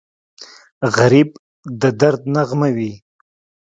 غریب 0.97 1.29
د 1.81 1.83
درد 2.01 2.21
نغمه 2.35 2.69
وي 2.75 2.91